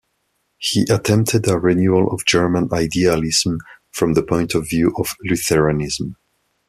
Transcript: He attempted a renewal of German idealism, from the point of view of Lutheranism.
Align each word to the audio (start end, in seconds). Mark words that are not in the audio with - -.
He 0.57 0.81
attempted 0.89 1.47
a 1.47 1.59
renewal 1.59 2.11
of 2.11 2.25
German 2.25 2.69
idealism, 2.73 3.59
from 3.91 4.13
the 4.15 4.23
point 4.23 4.55
of 4.55 4.67
view 4.67 4.95
of 4.97 5.13
Lutheranism. 5.23 6.15